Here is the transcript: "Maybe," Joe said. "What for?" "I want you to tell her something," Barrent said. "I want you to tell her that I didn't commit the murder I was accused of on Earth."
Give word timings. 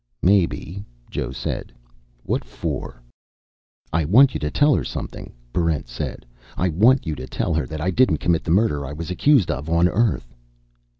"Maybe," 0.23 0.83
Joe 1.11 1.29
said. 1.31 1.71
"What 2.23 2.43
for?" 2.43 3.03
"I 3.93 4.03
want 4.03 4.33
you 4.33 4.39
to 4.39 4.49
tell 4.49 4.73
her 4.73 4.83
something," 4.83 5.31
Barrent 5.53 5.87
said. 5.87 6.25
"I 6.57 6.69
want 6.69 7.05
you 7.05 7.13
to 7.13 7.27
tell 7.27 7.53
her 7.53 7.67
that 7.67 7.81
I 7.81 7.91
didn't 7.91 8.17
commit 8.17 8.43
the 8.43 8.49
murder 8.49 8.83
I 8.83 8.93
was 8.93 9.11
accused 9.11 9.51
of 9.51 9.69
on 9.69 9.87
Earth." 9.87 10.33